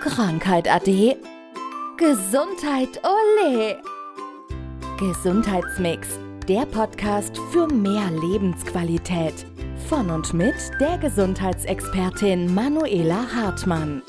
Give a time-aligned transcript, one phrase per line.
[0.00, 1.16] Krankheit ade.
[1.96, 3.82] Gesundheit ole.
[4.96, 9.44] Gesundheitsmix, der Podcast für mehr Lebensqualität.
[9.88, 14.02] Von und mit der Gesundheitsexpertin Manuela Hartmann.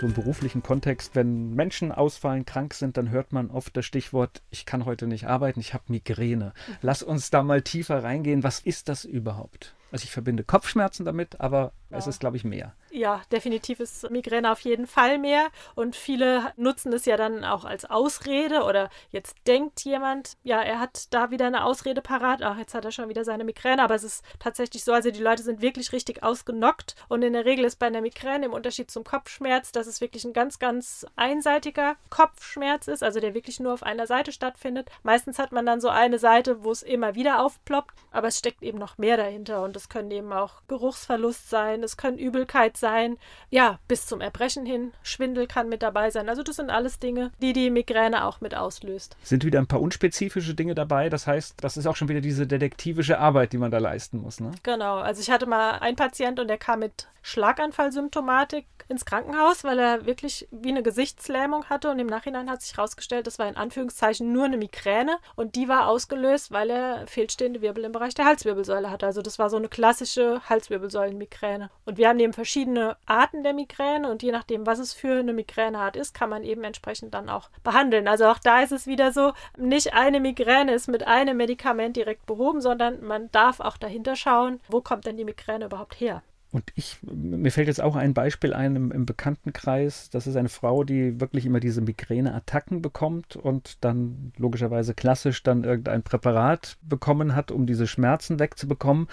[0.00, 4.40] So im beruflichen Kontext, wenn Menschen ausfallen, krank sind, dann hört man oft das Stichwort,
[4.50, 6.54] ich kann heute nicht arbeiten, ich habe Migräne.
[6.80, 8.42] Lass uns da mal tiefer reingehen.
[8.42, 9.74] Was ist das überhaupt?
[9.90, 11.98] Also ich verbinde Kopfschmerzen damit, aber ja.
[11.98, 12.74] es ist, glaube ich, mehr.
[12.90, 15.48] Ja, definitiv ist Migräne auf jeden Fall mehr.
[15.74, 20.80] Und viele nutzen es ja dann auch als Ausrede oder jetzt denkt jemand, ja, er
[20.80, 22.42] hat da wieder eine Ausrede parat.
[22.42, 23.82] Ach, jetzt hat er schon wieder seine Migräne.
[23.82, 26.94] Aber es ist tatsächlich so, also die Leute sind wirklich richtig ausgenockt.
[27.08, 30.24] Und in der Regel ist bei einer Migräne im Unterschied zum Kopfschmerz, dass es wirklich
[30.24, 34.90] ein ganz, ganz einseitiger Kopfschmerz ist, also der wirklich nur auf einer Seite stattfindet.
[35.02, 38.62] Meistens hat man dann so eine Seite, wo es immer wieder aufploppt, aber es steckt
[38.62, 39.62] eben noch mehr dahinter.
[39.62, 43.18] Und es können eben auch Geruchsverlust sein, es können Übelkeit sein,
[43.50, 44.92] ja, bis zum Erbrechen hin.
[45.02, 46.28] Schwindel kann mit dabei sein.
[46.28, 49.16] Also das sind alles Dinge, die die Migräne auch mit auslöst.
[49.22, 51.08] Sind wieder ein paar unspezifische Dinge dabei.
[51.08, 54.40] Das heißt, das ist auch schon wieder diese detektivische Arbeit, die man da leisten muss.
[54.40, 54.52] Ne?
[54.62, 54.96] Genau.
[54.98, 60.06] Also ich hatte mal einen Patient und der kam mit Schlaganfallsymptomatik ins Krankenhaus, weil er
[60.06, 64.32] wirklich wie eine Gesichtslähmung hatte und im Nachhinein hat sich herausgestellt, das war in Anführungszeichen
[64.32, 68.90] nur eine Migräne und die war ausgelöst, weil er fehlstehende Wirbel im Bereich der Halswirbelsäule
[68.90, 69.06] hatte.
[69.06, 71.67] Also das war so eine klassische Halswirbelsäulenmigräne.
[71.84, 75.32] Und wir haben eben verschiedene Arten der Migräne und je nachdem, was es für eine
[75.32, 78.08] Migräneart ist, kann man eben entsprechend dann auch behandeln.
[78.08, 82.26] Also auch da ist es wieder so, nicht eine Migräne ist mit einem Medikament direkt
[82.26, 86.22] behoben, sondern man darf auch dahinter schauen, wo kommt denn die Migräne überhaupt her.
[86.50, 90.08] Und ich, mir fällt jetzt auch ein Beispiel ein im, im, Bekanntenkreis.
[90.08, 95.64] Das ist eine Frau, die wirklich immer diese Migräneattacken bekommt und dann logischerweise klassisch dann
[95.64, 99.08] irgendein Präparat bekommen hat, um diese Schmerzen wegzubekommen.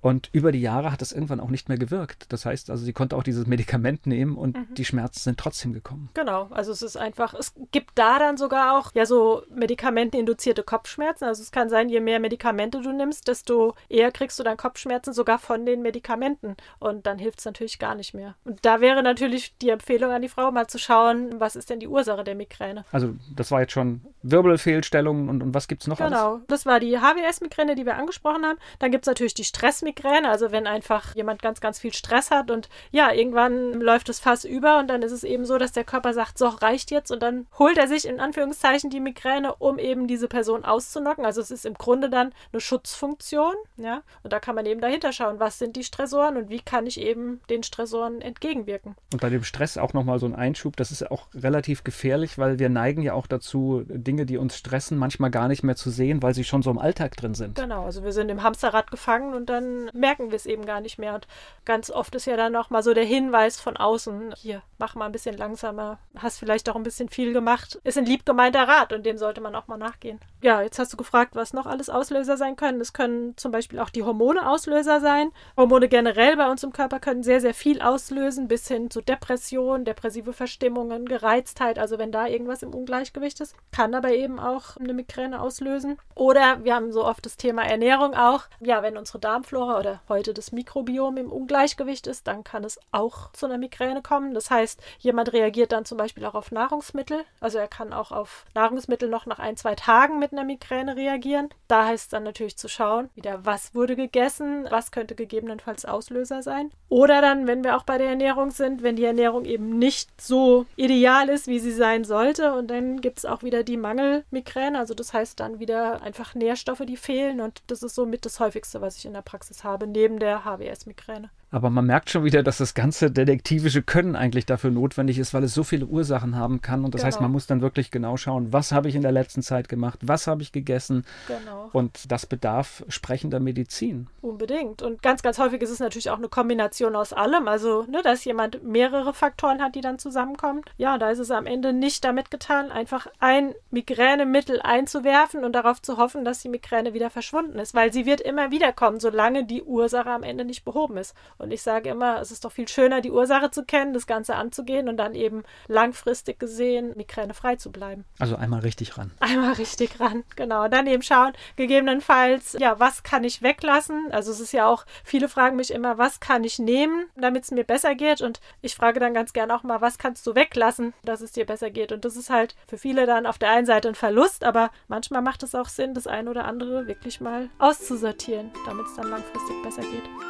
[0.00, 2.26] Und über die Jahre hat es irgendwann auch nicht mehr gewirkt.
[2.32, 4.74] Das heißt also, sie konnte auch dieses Medikament nehmen und mhm.
[4.74, 6.08] die Schmerzen sind trotzdem gekommen.
[6.14, 11.24] Genau, also es ist einfach, es gibt da dann sogar auch ja so medikamenteninduzierte Kopfschmerzen.
[11.24, 15.12] Also es kann sein, je mehr Medikamente du nimmst, desto eher kriegst du dann Kopfschmerzen
[15.12, 16.56] sogar von den Medikamenten.
[16.78, 18.36] Und dann hilft es natürlich gar nicht mehr.
[18.44, 21.80] Und da wäre natürlich die Empfehlung an die Frau, mal zu schauen, was ist denn
[21.80, 22.84] die Ursache der Migräne.
[22.90, 26.46] Also das war jetzt schon Wirbelfehlstellungen und, und was gibt es noch Genau, alles?
[26.48, 28.58] das war die HWS-Migräne, die wir angesprochen haben.
[28.78, 29.89] Dann gibt es natürlich die Stressmigräne.
[29.90, 34.20] Migräne, also wenn einfach jemand ganz, ganz viel Stress hat und ja, irgendwann läuft es
[34.20, 37.10] fast über und dann ist es eben so, dass der Körper sagt, so, reicht jetzt
[37.10, 41.24] und dann holt er sich in Anführungszeichen die Migräne, um eben diese Person auszunocken.
[41.24, 45.12] Also es ist im Grunde dann eine Schutzfunktion, ja, und da kann man eben dahinter
[45.12, 48.94] schauen, was sind die Stressoren und wie kann ich eben den Stressoren entgegenwirken.
[49.12, 52.58] Und bei dem Stress auch nochmal so ein Einschub, das ist auch relativ gefährlich, weil
[52.58, 56.22] wir neigen ja auch dazu, Dinge, die uns stressen, manchmal gar nicht mehr zu sehen,
[56.22, 57.56] weil sie schon so im Alltag drin sind.
[57.56, 60.98] Genau, also wir sind im Hamsterrad gefangen und dann merken wir es eben gar nicht
[60.98, 61.14] mehr.
[61.14, 61.26] Und
[61.64, 65.06] ganz oft ist ja dann noch mal so der Hinweis von außen, hier, mach mal
[65.06, 67.80] ein bisschen langsamer, hast vielleicht auch ein bisschen viel gemacht.
[67.84, 70.20] Ist ein lieb gemeinter Rat und dem sollte man auch mal nachgehen.
[70.42, 72.80] Ja, jetzt hast du gefragt, was noch alles Auslöser sein können.
[72.80, 75.32] Es können zum Beispiel auch die Hormone Auslöser sein.
[75.56, 79.84] Hormone generell bei uns im Körper können sehr, sehr viel auslösen, bis hin zu Depression,
[79.84, 81.78] depressive Verstimmungen, Gereiztheit.
[81.78, 85.98] Also wenn da irgendwas im Ungleichgewicht ist, kann aber eben auch eine Migräne auslösen.
[86.14, 88.44] Oder wir haben so oft das Thema Ernährung auch.
[88.60, 92.80] Ja, wenn unsere Darmflora Flora oder heute das Mikrobiom im Ungleichgewicht ist, dann kann es
[92.90, 94.34] auch zu einer Migräne kommen.
[94.34, 97.24] Das heißt, jemand reagiert dann zum Beispiel auch auf Nahrungsmittel.
[97.40, 101.50] Also er kann auch auf Nahrungsmittel noch nach ein, zwei Tagen mit einer Migräne reagieren.
[101.68, 106.42] Da heißt es dann natürlich zu schauen, wieder was wurde gegessen, was könnte gegebenenfalls Auslöser
[106.42, 106.70] sein.
[106.88, 110.66] Oder dann, wenn wir auch bei der Ernährung sind, wenn die Ernährung eben nicht so
[110.76, 112.52] ideal ist, wie sie sein sollte.
[112.54, 114.78] Und dann gibt es auch wieder die Mangelmigräne.
[114.78, 117.40] Also das heißt dann wieder einfach Nährstoffe, die fehlen.
[117.40, 121.30] Und das ist somit das häufigste, was ich in der Praxis habe, neben der HWS-Migräne.
[121.50, 125.42] Aber man merkt schon wieder, dass das ganze detektivische Können eigentlich dafür notwendig ist, weil
[125.42, 126.84] es so viele Ursachen haben kann.
[126.84, 127.06] Und das genau.
[127.06, 129.98] heißt, man muss dann wirklich genau schauen, was habe ich in der letzten Zeit gemacht,
[130.02, 131.04] was habe ich gegessen.
[131.26, 131.70] Genau.
[131.72, 134.06] Und das bedarf sprechender Medizin.
[134.20, 134.82] Unbedingt.
[134.82, 137.48] Und ganz, ganz häufig ist es natürlich auch eine Kombination aus allem.
[137.48, 140.62] Also, ne, dass jemand mehrere Faktoren hat, die dann zusammenkommen.
[140.76, 145.82] Ja, da ist es am Ende nicht damit getan, einfach ein Migränemittel einzuwerfen und darauf
[145.82, 147.74] zu hoffen, dass die Migräne wieder verschwunden ist.
[147.74, 151.14] Weil sie wird immer wieder kommen, solange die Ursache am Ende nicht behoben ist.
[151.40, 154.36] Und ich sage immer, es ist doch viel schöner, die Ursache zu kennen, das Ganze
[154.36, 158.04] anzugehen und dann eben langfristig gesehen migränefrei zu bleiben.
[158.18, 159.10] Also einmal richtig ran.
[159.20, 160.68] Einmal richtig ran, genau.
[160.68, 164.08] Dann eben schauen, gegebenenfalls, ja, was kann ich weglassen?
[164.10, 167.50] Also es ist ja auch, viele fragen mich immer, was kann ich nehmen, damit es
[167.50, 168.20] mir besser geht?
[168.20, 171.46] Und ich frage dann ganz gerne auch mal, was kannst du weglassen, dass es dir
[171.46, 171.92] besser geht?
[171.92, 175.22] Und das ist halt für viele dann auf der einen Seite ein Verlust, aber manchmal
[175.22, 179.62] macht es auch Sinn, das eine oder andere wirklich mal auszusortieren, damit es dann langfristig
[179.62, 180.29] besser geht.